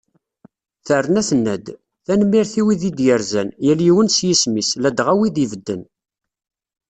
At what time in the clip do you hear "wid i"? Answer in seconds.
2.65-2.91